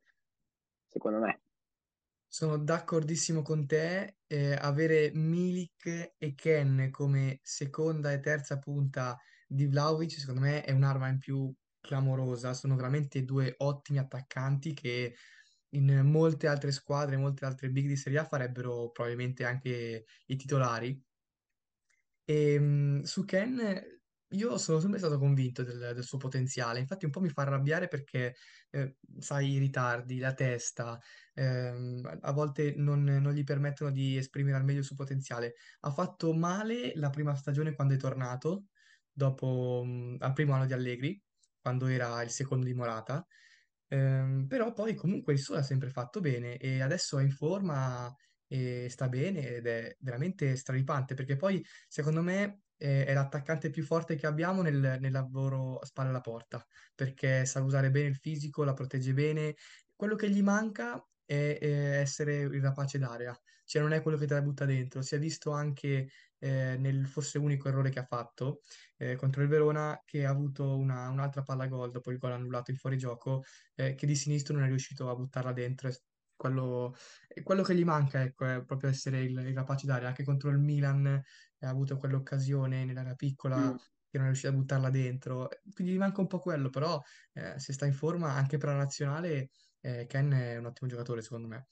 secondo 0.87 1.19
me. 1.19 1.39
Sono 2.27 2.57
d'accordissimo 2.57 3.41
con 3.41 3.65
te. 3.65 4.17
eh, 4.27 4.53
avere 4.53 5.11
Milik 5.13 6.15
e 6.17 6.35
Ken 6.35 6.89
come 6.91 7.39
seconda 7.41 8.11
e 8.11 8.19
terza 8.19 8.59
punta 8.59 9.17
di 9.47 9.65
Vlahovic, 9.65 10.11
secondo 10.11 10.41
me, 10.41 10.63
è 10.63 10.71
un'arma 10.71 11.07
in 11.07 11.17
più 11.17 11.53
clamorosa. 11.79 12.53
Sono 12.53 12.75
veramente 12.75 13.23
due 13.23 13.53
ottimi 13.57 13.97
attaccanti 13.99 14.73
che 14.73 15.15
in 15.69 16.01
molte 16.05 16.47
altre 16.47 16.71
squadre, 16.71 17.17
molte 17.17 17.45
altre 17.45 17.69
big 17.69 17.87
di 17.87 17.95
Serie 17.95 18.19
A 18.19 18.25
farebbero 18.25 18.91
probabilmente 18.91 19.45
anche 19.45 20.05
i 20.27 20.35
titolari. 20.35 21.01
E, 22.25 22.59
mh, 22.59 23.03
su 23.03 23.23
Ken 23.23 23.96
io 24.31 24.57
sono 24.57 24.79
sempre 24.79 24.99
stato 24.99 25.17
convinto 25.17 25.63
del, 25.63 25.77
del 25.93 26.03
suo 26.03 26.17
potenziale, 26.17 26.79
infatti 26.79 27.05
un 27.05 27.11
po' 27.11 27.21
mi 27.21 27.29
fa 27.29 27.43
arrabbiare 27.43 27.87
perché, 27.87 28.35
eh, 28.69 28.97
sai, 29.19 29.51
i 29.53 29.57
ritardi, 29.57 30.19
la 30.19 30.33
testa, 30.33 30.99
ehm, 31.33 32.19
a 32.21 32.31
volte 32.33 32.73
non, 32.75 33.03
non 33.03 33.33
gli 33.33 33.43
permettono 33.43 33.91
di 33.91 34.17
esprimere 34.17 34.57
al 34.57 34.63
meglio 34.65 34.79
il 34.79 34.85
suo 34.85 34.95
potenziale. 34.95 35.53
Ha 35.81 35.91
fatto 35.91 36.33
male 36.33 36.91
la 36.95 37.09
prima 37.09 37.35
stagione 37.35 37.73
quando 37.73 37.93
è 37.93 37.97
tornato, 37.97 38.65
dopo, 39.11 39.83
mh, 39.85 40.17
al 40.19 40.33
primo 40.33 40.53
anno 40.53 40.65
di 40.65 40.73
Allegri, 40.73 41.21
quando 41.59 41.87
era 41.87 42.21
il 42.21 42.29
secondo 42.29 42.65
di 42.65 42.73
Morata, 42.73 43.25
Ehm, 43.89 44.47
però 44.47 44.73
poi 44.73 44.95
comunque 44.95 45.33
il 45.33 45.39
suo 45.39 45.55
l'ha 45.55 45.63
sempre 45.63 45.89
fatto 45.89 46.19
bene 46.19 46.57
e 46.57 46.81
adesso 46.81 47.17
è 47.19 47.23
in 47.23 47.31
forma 47.31 48.13
e 48.45 48.87
sta 48.89 49.07
bene 49.09 49.55
ed 49.55 49.65
è 49.67 49.95
veramente 49.99 50.55
straripante 50.55 51.13
perché 51.15 51.35
poi 51.35 51.63
secondo 51.87 52.21
me 52.21 52.63
è 52.77 53.13
l'attaccante 53.13 53.69
più 53.69 53.83
forte 53.83 54.15
che 54.15 54.27
abbiamo 54.27 54.61
nel, 54.61 54.97
nel 54.99 55.11
lavoro 55.11 55.77
a 55.77 55.85
spalle 55.85 56.09
alla 56.09 56.21
porta 56.21 56.63
perché 56.93 57.45
sa 57.45 57.61
usare 57.61 57.89
bene 57.91 58.09
il 58.09 58.15
fisico, 58.15 58.63
la 58.63 58.73
protegge 58.73 59.13
bene. 59.13 59.55
Quello 59.95 60.15
che 60.15 60.29
gli 60.29 60.41
manca 60.41 61.03
è, 61.25 61.57
è 61.59 61.99
essere 61.99 62.41
il 62.41 62.61
rapace 62.61 62.97
d'area, 62.99 63.35
cioè 63.65 63.81
non 63.81 63.91
è 63.93 64.01
quello 64.01 64.17
che 64.17 64.25
te 64.27 64.33
la 64.35 64.41
butta 64.41 64.65
dentro. 64.65 65.01
Si 65.01 65.15
è 65.15 65.19
visto 65.19 65.51
anche 65.51 66.07
eh, 66.39 66.77
nel 66.77 67.07
forse 67.07 67.37
unico 67.39 67.67
errore 67.67 67.89
che 67.89 67.99
ha 67.99 68.05
fatto 68.05 68.59
eh, 68.97 69.15
contro 69.15 69.41
il 69.41 69.47
Verona 69.47 70.01
che 70.05 70.25
ha 70.25 70.29
avuto 70.29 70.77
una- 70.77 71.09
un'altra 71.09 71.41
palla 71.43 71.67
gol 71.67 71.91
dopo 71.91 72.11
il 72.11 72.17
gol 72.17 72.31
annullato 72.33 72.71
in 72.71 72.77
fuorigioco 72.77 73.43
eh, 73.75 73.95
che 73.95 74.05
di 74.05 74.15
sinistro 74.15 74.53
non 74.55 74.63
è 74.65 74.67
riuscito 74.67 75.09
a 75.09 75.15
buttarla 75.15 75.51
dentro. 75.53 75.89
Quello, 76.37 76.93
quello 77.43 77.63
che 77.63 77.75
gli 77.75 77.83
manca 77.83 78.21
ecco, 78.21 78.45
è 78.45 78.63
proprio 78.63 78.89
essere 78.89 79.21
il, 79.23 79.37
il 79.37 79.55
rapace 79.55 79.85
d'aria. 79.87 80.07
Anche 80.07 80.23
contro 80.23 80.49
il 80.49 80.59
Milan 80.59 81.05
eh, 81.07 81.65
ha 81.65 81.69
avuto 81.69 81.97
quell'occasione 81.97 82.85
nell'area 82.85 83.15
piccola 83.15 83.73
Mm. 83.73 83.77
che 84.09 84.17
non 84.17 84.27
è 84.27 84.29
riuscito 84.29 84.53
a 84.53 84.55
buttarla 84.55 84.89
dentro. 84.89 85.49
Quindi 85.73 85.93
gli 85.93 85.97
manca 85.97 86.21
un 86.21 86.27
po' 86.27 86.39
quello, 86.39 86.69
però 86.69 87.01
eh, 87.33 87.59
se 87.59 87.73
sta 87.73 87.85
in 87.85 87.93
forma 87.93 88.31
anche 88.33 88.57
per 88.57 88.69
la 88.69 88.75
nazionale, 88.75 89.49
eh, 89.81 90.05
Ken 90.07 90.31
è 90.31 90.57
un 90.57 90.65
ottimo 90.67 90.89
giocatore 90.89 91.21
secondo 91.21 91.47
me. 91.47 91.67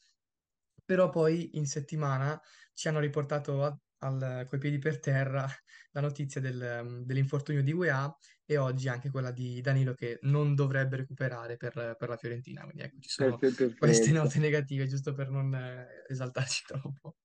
Però 0.86 1.10
poi 1.10 1.58
in 1.58 1.66
settimana 1.66 2.40
ci 2.74 2.88
hanno 2.88 3.00
riportato 3.00 3.64
a- 3.64 3.78
al- 4.06 4.46
coi 4.48 4.60
piedi 4.60 4.78
per 4.80 5.00
terra 5.00 5.46
la 5.92 6.02
notizia 6.02 6.42
del- 6.42 7.04
dell'infortunio 7.06 7.64
di 7.64 7.72
UEA 7.72 8.16
e 8.46 8.58
oggi 8.58 8.88
anche 8.88 9.10
quella 9.10 9.32
di 9.32 9.62
Danilo 9.62 9.94
che 9.94 10.20
non 10.24 10.56
dovrebbe 10.56 10.98
recuperare 10.98 11.58
per, 11.58 11.96
per 11.98 12.10
la 12.10 12.18
Fiorentina. 12.18 12.64
Quindi 12.64 12.84
ecco, 12.84 13.00
ci 13.00 13.10
sono 13.10 13.38
Perfetto, 13.38 13.74
queste 13.78 14.12
note 14.12 14.40
negative, 14.40 14.88
giusto 14.88 15.14
per 15.14 15.30
non 15.30 15.54
eh, 15.54 15.88
esaltarci 16.08 16.64
troppo. 16.68 17.16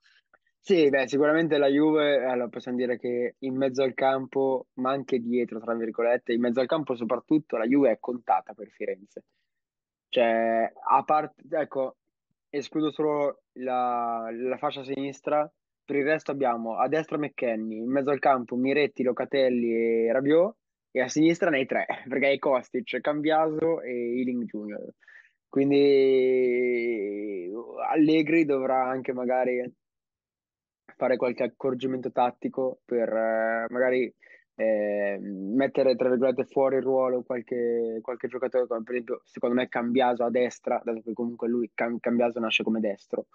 Sì, 0.62 0.88
beh, 0.88 1.08
sicuramente 1.08 1.56
la 1.58 1.68
Juve, 1.68 2.22
allora 2.24 2.48
possiamo 2.48 2.76
dire 2.76 2.98
che 2.98 3.36
in 3.38 3.56
mezzo 3.56 3.82
al 3.82 3.94
campo, 3.94 4.68
ma 4.74 4.90
anche 4.90 5.18
dietro, 5.18 5.58
tra 5.58 5.74
virgolette, 5.74 6.32
in 6.32 6.40
mezzo 6.40 6.60
al 6.60 6.66
campo 6.66 6.94
soprattutto, 6.94 7.56
la 7.56 7.64
Juve 7.66 7.90
è 7.92 7.98
contata 7.98 8.52
per 8.52 8.68
Firenze. 8.70 9.24
Cioè, 10.08 10.70
a 10.88 11.02
parte, 11.04 11.42
ecco, 11.50 11.98
escludo 12.50 12.92
solo 12.92 13.44
la, 13.52 14.28
la 14.32 14.56
fascia 14.58 14.84
sinistra, 14.84 15.50
per 15.90 15.98
il 15.98 16.04
resto 16.04 16.30
abbiamo 16.30 16.76
a 16.76 16.86
destra 16.86 17.18
McKenny, 17.18 17.78
in 17.78 17.90
mezzo 17.90 18.10
al 18.10 18.20
campo 18.20 18.54
Miretti, 18.54 19.02
Locatelli 19.02 19.74
e 19.74 20.12
Rabiot, 20.12 20.54
e 20.92 21.00
a 21.00 21.08
sinistra 21.08 21.50
nei 21.50 21.66
tre, 21.66 21.84
perché 22.08 22.26
hai 22.26 22.38
Kostic, 22.38 23.00
Cambiaso 23.00 23.80
e 23.80 24.18
Ealing 24.18 24.44
Junior. 24.44 24.84
Quindi 25.48 25.90
Allegri 27.90 28.44
dovrà 28.44 28.84
anche 28.88 29.12
magari 29.12 29.68
fare 30.96 31.16
qualche 31.16 31.42
accorgimento 31.42 32.12
tattico 32.12 32.82
per 32.84 33.08
eh, 33.08 33.66
magari 33.70 34.14
eh, 34.54 35.18
mettere 35.20 35.96
tra 35.96 36.08
virgolette 36.08 36.44
fuori 36.44 36.78
ruolo 36.78 37.22
qualche, 37.24 37.98
qualche 38.00 38.28
giocatore 38.28 38.68
come 38.68 38.82
per 38.84 38.92
esempio 38.94 39.22
secondo 39.24 39.56
me 39.56 39.68
Cambiaso 39.68 40.22
a 40.22 40.30
destra 40.30 40.80
dato 40.84 41.00
che 41.00 41.14
comunque 41.14 41.48
lui 41.48 41.68
Cam- 41.74 41.98
Cambiaso 41.98 42.38
nasce 42.38 42.62
come 42.62 42.78
destro 42.80 43.26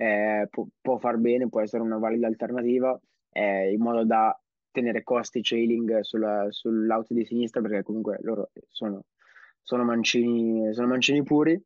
eh, 0.00 0.48
può, 0.48 0.66
può, 0.80 0.96
far 0.96 1.18
bene 1.18 1.50
può 1.50 1.60
essere 1.60 1.82
una 1.82 1.98
valida 1.98 2.26
alternativa 2.26 2.98
eh, 3.32 3.70
in 3.70 3.82
modo 3.82 4.02
da 4.06 4.34
tenere 4.70 5.02
Kostic 5.02 5.52
Ealing 5.52 6.00
sulla, 6.00 6.46
sull'auto 6.48 7.12
di 7.12 7.26
sinistra 7.26 7.60
perché 7.60 7.82
comunque 7.82 8.18
loro 8.22 8.50
sono, 8.68 9.04
sono 9.60 9.84
mancini, 9.84 10.72
sono 10.72 10.86
mancini 10.86 11.22
puri. 11.22 11.60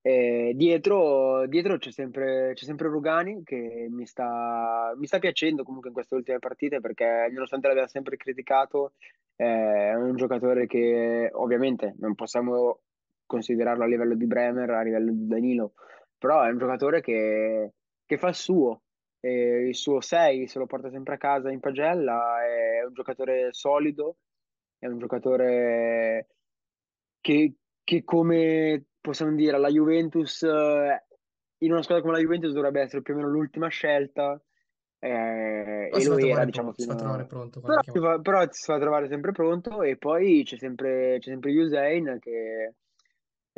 Eh, 0.00 0.52
dietro, 0.56 1.46
dietro 1.46 1.78
c'è 1.78 1.92
sempre, 1.92 2.52
c'è 2.54 2.64
sempre 2.64 2.88
Rugani 2.88 3.42
che 3.44 3.86
mi 3.88 4.06
sta, 4.06 4.92
mi 4.96 5.06
sta 5.06 5.20
piacendo 5.20 5.62
comunque 5.62 5.90
in 5.90 5.94
queste 5.94 6.16
ultime 6.16 6.38
partite 6.40 6.80
perché 6.80 7.28
nonostante 7.32 7.68
l'abbia 7.68 7.86
sempre 7.88 8.16
criticato 8.16 8.94
eh, 9.36 9.90
è 9.90 9.94
un 9.94 10.16
giocatore 10.16 10.66
che 10.66 11.30
ovviamente 11.32 11.94
non 11.98 12.16
possiamo 12.16 12.80
considerarlo 13.26 13.84
a 13.84 13.86
livello 13.86 14.14
di 14.14 14.26
Bremer, 14.26 14.70
a 14.70 14.82
livello 14.82 15.12
di 15.12 15.26
Danilo, 15.26 15.74
però 16.18 16.42
è 16.42 16.50
un 16.50 16.58
giocatore 16.58 17.00
che, 17.00 17.72
che 18.04 18.18
fa 18.18 18.28
il 18.28 18.34
suo, 18.34 18.82
e 19.20 19.66
il 19.68 19.74
suo 19.74 20.00
6 20.00 20.46
se 20.46 20.58
lo 20.58 20.66
porta 20.66 20.90
sempre 20.90 21.14
a 21.14 21.18
casa 21.18 21.50
in 21.50 21.60
pagella, 21.60 22.44
è 22.44 22.84
un 22.84 22.92
giocatore 22.92 23.48
solido, 23.52 24.18
è 24.78 24.86
un 24.86 24.98
giocatore 24.98 26.28
che, 27.20 27.54
che 27.82 28.04
come 28.04 28.84
possiamo 29.00 29.34
dire 29.34 29.56
alla 29.56 29.68
Juventus, 29.68 30.42
eh, 30.42 31.04
in 31.58 31.72
una 31.72 31.82
squadra 31.82 32.04
come 32.04 32.16
la 32.16 32.22
Juventus 32.22 32.52
dovrebbe 32.52 32.82
essere 32.82 33.02
più 33.02 33.14
o 33.14 33.16
meno 33.16 33.28
l'ultima 33.28 33.68
scelta, 33.68 34.40
eh, 34.98 35.90
e 35.92 36.04
lo 36.06 36.18
era, 36.18 36.44
diciamo, 36.44 36.72
si 36.72 36.84
fa 36.84 36.92
fino 36.92 36.96
trovare 36.96 37.22
a... 37.22 37.26
pronto 37.26 37.60
Però, 37.60 38.20
però 38.20 38.46
si 38.50 38.64
fa 38.64 38.78
trovare 38.78 39.08
sempre 39.08 39.32
pronto 39.32 39.82
e 39.82 39.96
poi 39.96 40.42
c'è 40.44 40.56
sempre, 40.56 41.18
c'è 41.18 41.30
sempre 41.30 41.52
Usain 41.56 42.18
che, 42.20 42.74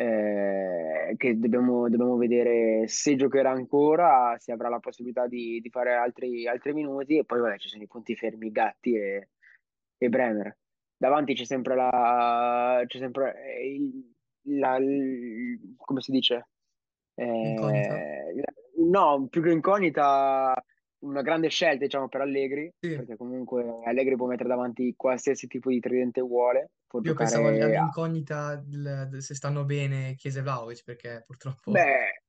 eh, 0.00 1.14
che 1.16 1.38
dobbiamo, 1.38 1.88
dobbiamo 1.88 2.16
vedere 2.16 2.86
se 2.86 3.16
giocherà 3.16 3.50
ancora, 3.50 4.36
se 4.38 4.52
avrà 4.52 4.68
la 4.68 4.78
possibilità 4.78 5.26
di, 5.26 5.60
di 5.60 5.70
fare 5.70 5.94
altri, 5.94 6.46
altri 6.46 6.72
minuti 6.72 7.18
e 7.18 7.24
poi 7.24 7.40
vabbè, 7.40 7.58
ci 7.58 7.68
sono 7.68 7.82
i 7.82 7.88
punti 7.88 8.14
fermi 8.14 8.52
Gatti 8.52 8.94
e, 8.94 9.30
e 9.98 10.08
Bremer. 10.08 10.56
Davanti 10.96 11.34
c'è 11.34 11.44
sempre 11.44 11.74
la, 11.74 12.80
c'è 12.86 12.98
sempre 12.98 13.34
eh, 13.44 13.74
il- 13.74 14.14
la, 14.58 14.76
il- 14.76 15.74
come 15.76 16.00
si 16.00 16.12
dice? 16.12 16.48
Eh, 17.14 17.54
no, 18.88 19.26
più 19.28 19.42
che 19.42 19.50
incognita, 19.50 20.54
una 21.00 21.22
grande 21.22 21.48
scelta, 21.48 21.84
diciamo, 21.84 22.08
per 22.08 22.22
Allegri, 22.22 22.70
Sì, 22.80 22.94
perché 22.96 23.16
comunque 23.16 23.64
Allegri 23.84 24.16
può 24.16 24.26
mettere 24.26 24.48
davanti 24.48 24.94
qualsiasi 24.96 25.46
tipo 25.46 25.70
di 25.70 25.80
tridente 25.80 26.20
vuole, 26.20 26.70
può 26.86 27.00
io 27.02 27.14
pensavo 27.14 27.48
all'incognita 27.48 28.56
del- 28.56 29.08
del- 29.10 29.22
se 29.22 29.34
stanno 29.34 29.64
bene 29.64 30.14
Chiesa 30.16 30.40
e 30.40 30.42
Vlahovic 30.42 30.84
perché 30.84 31.22
purtroppo 31.26 31.70
Beh, 31.72 32.22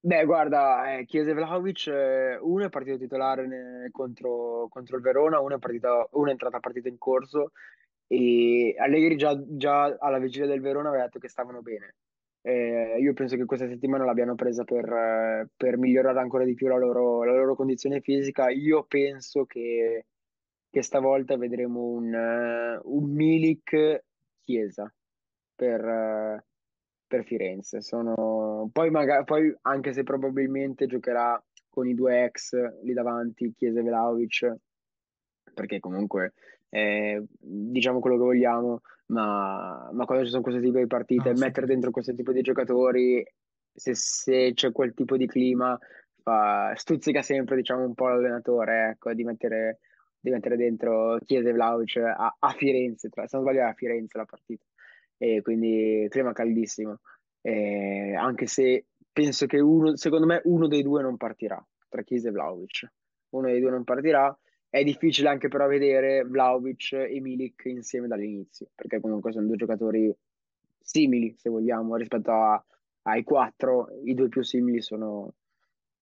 beh, 0.00 0.24
guarda, 0.24 0.98
eh, 0.98 1.04
Chiesa 1.04 1.30
e 1.30 1.34
Vlahovic, 1.34 1.86
eh, 1.88 2.36
uno 2.40 2.64
è 2.64 2.68
partito 2.68 2.96
titolare 2.98 3.46
ne- 3.46 3.88
contro, 3.92 4.66
contro 4.68 4.96
il 4.96 5.02
Verona, 5.02 5.40
uno 5.40 5.56
è, 5.56 5.58
partito, 5.58 6.08
uno 6.12 6.28
è 6.28 6.30
entrato 6.30 6.56
a 6.56 6.60
partita 6.60 6.88
in 6.88 6.98
corso 6.98 7.52
e 8.08 8.74
Allegri 8.78 9.16
già, 9.16 9.36
già 9.46 9.96
alla 9.98 10.18
vigilia 10.18 10.46
del 10.46 10.60
Verona 10.60 10.88
aveva 10.88 11.04
detto 11.04 11.18
che 11.18 11.28
stavano 11.28 11.60
bene. 11.62 11.94
Eh, 12.46 12.98
io 13.00 13.12
penso 13.12 13.34
che 13.34 13.44
questa 13.44 13.66
settimana 13.66 14.04
l'abbiano 14.04 14.36
presa 14.36 14.62
per, 14.62 14.88
eh, 14.88 15.48
per 15.56 15.76
migliorare 15.78 16.20
ancora 16.20 16.44
di 16.44 16.54
più 16.54 16.68
la 16.68 16.76
loro, 16.76 17.24
la 17.24 17.32
loro 17.32 17.56
condizione 17.56 18.00
fisica. 18.00 18.50
Io 18.50 18.84
penso 18.84 19.46
che, 19.46 20.06
che 20.70 20.82
stavolta 20.82 21.36
vedremo 21.36 21.80
un, 21.82 22.14
eh, 22.14 22.80
un 22.84 23.10
Milik 23.10 24.04
Chiesa 24.44 24.88
per, 25.56 25.84
eh, 25.84 26.44
per 27.08 27.24
Firenze. 27.24 27.80
Sono... 27.80 28.70
Poi, 28.72 28.90
magari, 28.90 29.24
poi, 29.24 29.52
anche 29.62 29.92
se 29.92 30.04
probabilmente 30.04 30.86
giocherà 30.86 31.42
con 31.68 31.88
i 31.88 31.94
due 31.94 32.26
ex 32.26 32.52
lì 32.82 32.92
davanti, 32.92 33.54
Chiesa 33.56 33.80
e 33.80 33.82
Vlahovic, 33.82 34.54
perché 35.52 35.80
comunque 35.80 36.34
eh, 36.68 37.24
diciamo 37.38 38.00
quello 38.00 38.16
che 38.16 38.22
vogliamo, 38.22 38.80
ma, 39.06 39.88
ma 39.92 40.04
quando 40.04 40.24
ci 40.24 40.30
sono 40.30 40.42
questo 40.42 40.60
tipo 40.60 40.78
di 40.78 40.86
partite, 40.86 41.30
no, 41.30 41.34
mettere 41.34 41.66
assolutamente. 41.66 41.72
dentro 41.72 41.90
questo 41.90 42.14
tipo 42.14 42.32
di 42.32 42.40
giocatori, 42.42 43.26
se, 43.72 43.94
se 43.94 44.52
c'è 44.54 44.72
quel 44.72 44.94
tipo 44.94 45.16
di 45.16 45.26
clima, 45.26 45.78
fa- 46.22 46.72
stuzzica 46.74 47.22
sempre 47.22 47.56
diciamo 47.56 47.84
un 47.84 47.94
po' 47.94 48.08
l'allenatore, 48.08 48.90
ecco, 48.90 49.12
di 49.14 49.24
mettere, 49.24 49.80
di 50.18 50.30
mettere 50.30 50.56
dentro 50.56 51.18
Chiesa 51.24 51.48
e 51.48 51.52
Vlahovic 51.52 51.96
a, 51.96 52.36
a 52.38 52.50
Firenze, 52.50 53.08
tra- 53.08 53.26
se 53.26 53.36
non 53.36 53.44
sbaglio 53.46 53.60
è 53.60 53.68
a 53.68 53.74
Firenze 53.74 54.18
la 54.18 54.24
partita, 54.24 54.64
e 55.16 55.40
quindi 55.42 56.06
clima 56.10 56.32
caldissimo, 56.32 56.98
Eh, 57.40 58.14
anche 58.16 58.46
se 58.46 58.86
penso 59.12 59.46
che 59.46 59.60
uno, 59.60 59.94
secondo 59.94 60.26
me 60.26 60.40
uno 60.46 60.66
dei 60.66 60.82
due 60.82 61.00
non 61.00 61.16
partirà, 61.16 61.64
tra 61.88 62.02
Chiesa 62.02 62.28
e 62.28 62.32
Vlahovic, 62.32 62.92
uno 63.30 63.46
dei 63.46 63.60
due 63.60 63.70
non 63.70 63.84
partirà 63.84 64.36
è 64.68 64.82
difficile 64.84 65.28
anche 65.28 65.48
però 65.48 65.66
vedere 65.66 66.22
Vlahovic 66.24 66.92
e 66.92 67.20
Milik 67.20 67.64
insieme 67.66 68.08
dall'inizio, 68.08 68.68
perché 68.74 69.00
comunque 69.00 69.32
sono 69.32 69.46
due 69.46 69.56
giocatori 69.56 70.14
simili, 70.78 71.34
se 71.36 71.50
vogliamo, 71.50 71.96
rispetto 71.96 72.30
a- 72.30 72.64
ai 73.02 73.22
quattro, 73.22 73.88
i 74.04 74.14
due 74.14 74.28
più 74.28 74.42
simili 74.42 74.80
sono, 74.82 75.34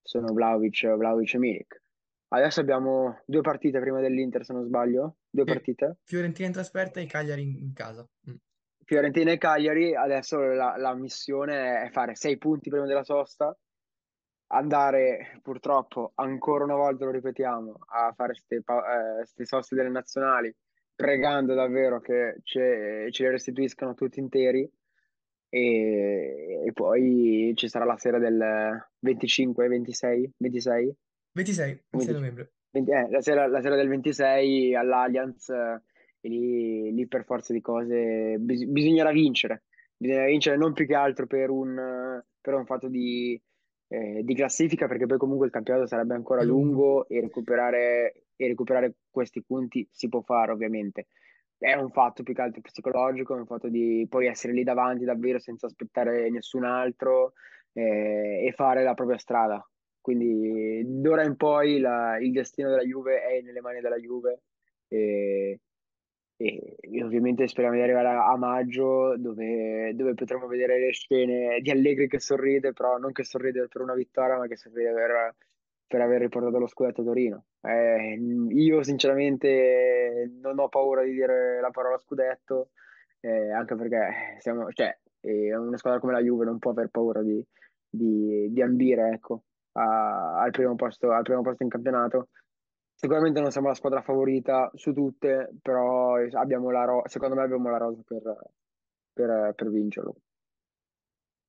sono 0.02 0.32
Vlahovic, 0.32 0.94
Vlahovic 0.96 1.34
e 1.34 1.38
Milik. 1.38 1.82
Adesso 2.28 2.60
abbiamo 2.60 3.20
due 3.26 3.42
partite 3.42 3.78
prima 3.78 4.00
dell'Inter, 4.00 4.44
se 4.44 4.52
non 4.52 4.64
sbaglio, 4.64 5.18
due 5.30 5.44
partite. 5.44 5.98
Fiorentina 6.02 6.48
in 6.48 6.54
trasferta 6.54 7.00
e 7.00 7.06
Cagliari 7.06 7.42
in, 7.42 7.56
in 7.58 7.72
casa. 7.72 8.06
Mm. 8.28 8.34
Fiorentina 8.84 9.30
e 9.30 9.38
Cagliari, 9.38 9.94
adesso 9.94 10.38
la, 10.38 10.76
la 10.76 10.94
missione 10.94 11.82
è 11.82 11.90
fare 11.90 12.16
sei 12.16 12.36
punti 12.36 12.70
prima 12.70 12.86
della 12.86 13.04
sosta, 13.04 13.56
andare 14.54 15.38
purtroppo 15.42 16.12
ancora 16.14 16.64
una 16.64 16.76
volta, 16.76 17.04
lo 17.04 17.10
ripetiamo, 17.10 17.78
a 17.88 18.12
fare 18.14 18.34
queste 18.34 19.44
soste 19.44 19.74
delle 19.74 19.88
nazionali, 19.90 20.54
pregando 20.94 21.54
davvero 21.54 22.00
che 22.00 22.36
ce, 22.42 23.08
ce 23.10 23.22
le 23.24 23.30
restituiscano 23.30 23.94
tutti 23.94 24.20
interi 24.20 24.68
e, 25.48 26.62
e 26.66 26.72
poi 26.72 27.52
ci 27.54 27.68
sarà 27.68 27.84
la 27.84 27.96
sera 27.96 28.18
del 28.18 28.86
25, 29.00 29.68
26, 29.68 30.32
26? 30.36 30.96
26, 31.32 31.84
Come 31.90 32.04
26 32.04 32.06
dici? 32.06 32.12
novembre. 32.12 32.52
20 32.70 32.90
eh, 32.90 33.10
la 33.10 33.20
sera, 33.20 33.46
la 33.46 33.60
sera 33.60 33.76
del 33.76 33.88
26 33.88 34.74
all'Allianz 34.74 35.48
eh, 35.48 35.82
e 36.20 36.28
lì, 36.28 36.92
lì 36.92 37.06
per 37.06 37.24
forza 37.24 37.52
di 37.52 37.60
cose 37.60 38.36
bis- 38.38 38.64
bisognerà 38.64 39.10
vincere. 39.10 39.64
Bisognerà 39.96 40.26
vincere 40.26 40.56
non 40.56 40.72
più 40.72 40.86
che 40.86 40.94
altro 40.94 41.26
per 41.26 41.50
un, 41.50 41.78
eh, 41.78 42.24
per 42.40 42.54
un 42.54 42.66
fatto 42.66 42.88
di, 42.88 43.40
eh, 43.88 44.22
di 44.24 44.34
classifica, 44.34 44.86
perché 44.86 45.06
poi 45.06 45.18
comunque 45.18 45.46
il 45.46 45.52
campionato 45.52 45.86
sarebbe 45.86 46.14
ancora 46.14 46.42
lungo. 46.42 47.04
lungo 47.04 47.08
e 47.08 47.20
recuperare, 47.20 48.24
e 48.36 48.46
recuperare 48.48 48.94
questi 49.10 49.42
punti 49.42 49.86
si 49.90 50.08
può 50.08 50.20
fare 50.22 50.52
ovviamente. 50.52 51.06
È 51.56 51.74
un 51.74 51.90
fatto 51.90 52.22
più 52.22 52.34
che 52.34 52.42
altro 52.42 52.60
psicologico, 52.60 53.34
è 53.34 53.38
un 53.38 53.46
fatto 53.46 53.68
di 53.68 54.06
poi 54.08 54.26
essere 54.26 54.52
lì 54.52 54.64
davanti 54.64 55.04
davvero 55.04 55.38
senza 55.38 55.66
aspettare 55.66 56.28
nessun 56.30 56.64
altro 56.64 57.32
eh, 57.72 58.44
e 58.46 58.52
fare 58.52 58.82
la 58.82 58.94
propria 58.94 59.18
strada. 59.18 59.66
Quindi 60.00 60.82
d'ora 60.84 61.24
in 61.24 61.36
poi 61.36 61.78
la- 61.78 62.18
il 62.18 62.32
destino 62.32 62.68
della 62.68 62.82
Juve 62.82 63.22
è 63.22 63.40
nelle 63.40 63.60
mani 63.62 63.80
della 63.80 63.96
Juve 63.96 64.42
e, 64.88 65.60
e- 66.36 66.76
ovviamente 67.02 67.46
speriamo 67.48 67.76
di 67.76 67.82
arrivare 67.82 68.08
a, 68.08 68.26
a 68.30 68.36
maggio 68.36 69.16
dove, 69.18 69.92
dove 69.94 70.14
potremo 70.14 70.46
vedere 70.46 70.78
le 70.78 70.92
scene 70.92 71.60
di 71.60 71.70
Allegri 71.70 72.08
che 72.08 72.18
sorride, 72.20 72.72
però 72.72 72.98
non 72.98 73.12
che 73.12 73.24
sorride 73.24 73.68
per 73.68 73.82
una 73.82 73.94
vittoria, 73.94 74.36
ma 74.38 74.46
che 74.46 74.56
sorride 74.56 74.92
per, 74.92 75.34
per 75.86 76.00
aver 76.00 76.20
riportato 76.22 76.58
lo 76.58 76.66
scudetto 76.66 77.02
a 77.02 77.04
Torino. 77.04 77.44
Eh, 77.60 78.18
io 78.50 78.82
sinceramente 78.82 80.30
non 80.40 80.58
ho 80.58 80.68
paura 80.68 81.02
di 81.02 81.12
dire 81.12 81.60
la 81.60 81.70
parola 81.70 81.98
scudetto, 81.98 82.70
eh, 83.20 83.50
anche 83.50 83.74
perché 83.76 84.36
siamo, 84.40 84.70
cioè, 84.72 84.96
eh, 85.20 85.54
una 85.56 85.76
squadra 85.76 86.00
come 86.00 86.12
la 86.12 86.20
Juve 86.22 86.44
non 86.44 86.58
può 86.58 86.70
aver 86.72 86.88
paura 86.88 87.22
di, 87.22 87.42
di, 87.88 88.48
di 88.52 88.62
ambire, 88.62 89.10
ecco. 89.12 89.44
a- 89.72 90.40
al 90.40 90.50
primo 90.50 90.74
posto, 90.76 91.10
al 91.12 91.22
primo 91.22 91.42
posto 91.42 91.62
in 91.62 91.68
campionato. 91.68 92.28
Sicuramente 93.04 93.38
non 93.42 93.50
siamo 93.50 93.68
la 93.68 93.74
squadra 93.74 94.00
favorita 94.00 94.70
su 94.72 94.94
tutte, 94.94 95.50
però 95.60 96.14
abbiamo 96.38 96.70
la 96.70 96.84
ro- 96.86 97.02
secondo 97.04 97.34
me 97.34 97.42
abbiamo 97.42 97.68
la 97.68 97.76
rosa 97.76 98.00
per, 98.02 98.22
per- 99.12 99.52
per 99.54 99.68
vincerlo. 99.70 100.16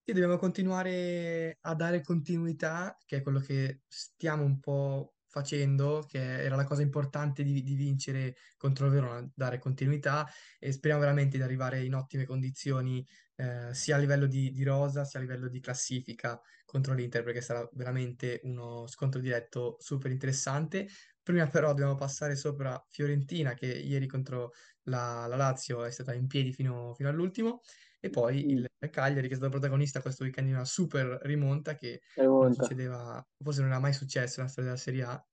Sì, 0.04 0.12
dobbiamo 0.12 0.38
continuare 0.38 1.58
a 1.62 1.74
dare 1.74 2.02
continuità, 2.02 2.96
che 3.06 3.18
è 3.18 3.22
quello 3.24 3.40
che 3.40 3.84
stiamo 3.88 4.44
un 4.44 4.60
po' 4.60 5.16
facendo, 5.28 6.06
che 6.08 6.20
era 6.44 6.56
la 6.56 6.66
cosa 6.66 6.82
importante 6.82 7.42
di, 7.42 7.64
di 7.64 7.74
vincere 7.76 8.36
contro 8.58 8.86
il 8.88 8.92
Verona, 8.92 9.28
dare 9.34 9.58
continuità 9.58 10.28
e 10.60 10.72
speriamo 10.74 11.02
veramente 11.04 11.38
di 11.38 11.44
arrivare 11.44 11.84
in 11.84 11.96
ottime 11.96 12.26
condizioni, 12.26 13.04
eh, 13.38 13.74
sia 13.74 13.96
a 13.96 14.00
livello 14.00 14.28
di, 14.28 14.52
di 14.52 14.64
rosa, 14.64 15.06
sia 15.06 15.20
a 15.20 15.24
livello 15.24 15.48
di 15.50 15.60
classifica 15.62 16.40
contro 16.66 16.94
l'Inter, 16.94 17.24
perché 17.24 17.42
sarà 17.42 17.68
veramente 17.74 18.42
uno 18.44 18.86
scontro 18.88 19.20
diretto 19.22 19.78
super 19.80 20.12
interessante. 20.12 20.88
Prima 21.26 21.48
però 21.48 21.70
dobbiamo 21.70 21.96
passare 21.96 22.36
sopra 22.36 22.80
Fiorentina, 22.88 23.56
che 23.56 23.66
ieri 23.66 24.06
contro 24.06 24.52
la, 24.84 25.26
la 25.28 25.36
Lazio 25.36 25.84
è 25.84 25.90
stata 25.90 26.14
in 26.14 26.28
piedi 26.28 26.54
fino 26.54 26.94
fino 26.94 27.10
all'ultimo. 27.10 27.62
E 28.00 28.12
poi 28.12 28.52
il 28.52 28.68
Cagliari 28.92 29.28
che 29.28 29.34
è 29.34 29.38
stato 29.38 29.50
protagonista 29.50 30.02
questo 30.02 30.24
weekend 30.24 30.48
di 30.48 30.54
una 30.54 30.66
super 30.66 31.18
rimonta 31.24 31.74
che 31.74 32.02
non 32.38 32.52
monta. 32.52 32.54
succedeva, 32.54 33.26
forse 33.40 33.62
non 33.62 33.72
era 33.72 33.80
mai 33.80 33.94
successo 33.94 34.36
nella 34.40 34.52
storia 34.52 34.70
della 34.70 34.82
Serie 34.82 35.04
A, 35.04 35.26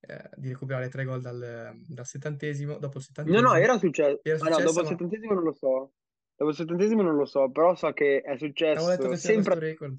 eh, 0.00 0.28
di 0.34 0.48
recuperare 0.48 0.88
tre 0.88 1.04
gol 1.04 1.20
dal, 1.20 1.72
dal 1.86 2.06
settantesimo, 2.06 2.78
dopo 2.78 2.98
il 2.98 3.04
No, 3.24 3.40
no, 3.40 3.52
settantesimo. 3.52 3.54
era 3.54 3.78
successo. 3.78 4.20
Era 4.22 4.38
Ah 4.38 4.48
no, 4.48 4.60
dopo 4.60 4.80
successa, 4.80 4.80
il 4.80 4.86
ma 4.86 4.88
settantesimo 4.88 5.34
non 5.34 5.42
lo 5.44 5.52
so. 5.52 5.92
Dopo 6.34 6.50
il 6.50 6.56
settantesimo 6.56 7.02
non 7.02 7.16
lo 7.16 7.24
so, 7.24 7.50
però 7.50 7.74
so 7.74 7.92
che 7.92 8.20
è 8.20 8.36
avevo 8.74 8.90
letto 8.90 9.08
successo 9.08 9.08
che 9.08 9.18
c'era 9.18 9.32
questo 9.34 9.56
sempre, 9.56 9.58
record. 9.58 9.98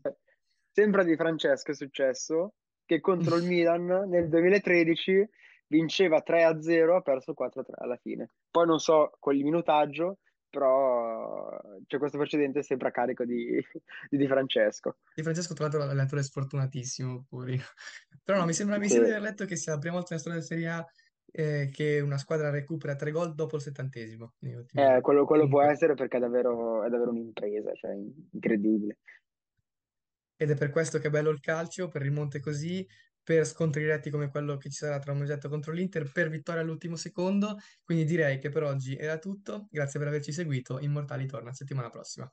sempre 0.71 1.03
di 1.05 1.15
Francesco 1.15 1.71
è 1.71 1.75
successo 1.75 2.53
che 2.87 2.99
contro 2.99 3.35
il 3.35 3.43
Milan 3.45 3.85
nel 4.09 4.29
2013 4.29 5.29
vinceva 5.67 6.23
3-0, 6.23 6.95
ha 6.95 7.01
perso 7.01 7.35
4-3 7.35 7.75
alla 7.77 7.97
fine. 7.97 8.31
Poi 8.49 8.65
non 8.65 8.79
so 8.79 9.11
quel 9.19 9.43
minutaggio, 9.43 10.17
però 10.49 11.59
c'è 11.85 11.99
questo 11.99 12.17
precedente 12.17 12.63
sempre 12.63 12.87
a 12.87 12.91
carico 12.91 13.25
di, 13.25 13.61
di 14.09 14.17
Di 14.17 14.25
Francesco. 14.27 14.97
Di 15.13 15.23
Francesco, 15.23 15.53
tra 15.53 15.63
l'altro, 15.65 15.81
l'allenatore 15.83 16.23
sfortunatissimo, 16.23 17.25
pure. 17.27 17.57
Però 18.23 18.39
no, 18.39 18.45
mi 18.45 18.53
sembra, 18.53 18.77
mi 18.77 18.87
Sì. 18.87 18.93
sembra 18.93 19.09
di 19.11 19.15
aver 19.17 19.29
letto 19.29 19.45
che 19.45 19.55
sia 19.55 19.73
la 19.73 19.79
prima 19.79 19.95
volta 19.95 20.15
nella 20.15 20.21
storia 20.21 20.39
della 20.39 20.51
Serie 20.53 20.69
A 20.69 20.85
eh, 21.31 21.69
che 21.71 21.99
una 21.99 22.17
squadra 22.17 22.49
recupera 22.49 22.95
tre 22.95 23.11
gol 23.11 23.33
dopo 23.33 23.55
il 23.57 23.61
settantesimo, 23.61 24.33
Eh, 24.73 25.01
quello, 25.01 25.25
quello 25.25 25.47
può 25.47 25.61
essere 25.63 25.95
perché 25.95 26.17
è 26.17 26.19
davvero, 26.19 26.83
è 26.83 26.89
davvero 26.89 27.09
un'impresa, 27.09 27.73
cioè 27.73 27.91
incredibile. 28.31 28.97
Ed 30.37 30.51
è 30.51 30.55
per 30.55 30.69
questo 30.69 30.99
che 30.99 31.07
è 31.07 31.09
bello 31.09 31.29
il 31.29 31.39
calcio, 31.41 31.87
per 31.89 32.01
rimonte 32.01 32.39
così, 32.39 32.85
per 33.21 33.45
scontri 33.45 33.81
diretti 33.81 34.09
come 34.09 34.29
quello 34.29 34.55
che 34.55 34.69
ci 34.69 34.77
sarà 34.77 34.99
tra 34.99 35.11
un 35.11 35.17
Mogetto 35.17 35.49
contro 35.49 35.73
l'Inter, 35.73 36.09
per 36.11 36.29
vittoria 36.29 36.61
all'ultimo 36.61 36.95
secondo. 36.95 37.57
Quindi 37.83 38.05
direi 38.05 38.39
che 38.39 38.49
per 38.49 38.63
oggi 38.63 38.95
era 38.95 39.17
tutto. 39.17 39.67
Grazie 39.69 39.99
per 39.99 40.07
averci 40.07 40.31
seguito. 40.31 40.79
Immortali 40.79 41.25
torna 41.25 41.51
settimana 41.53 41.89
prossima. 41.89 42.25